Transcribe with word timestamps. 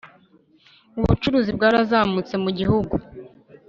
Ubucuruzi 0.99 1.49
bwarazamutse 1.57 2.33
mu 2.43 2.49
gihugu 2.57 2.95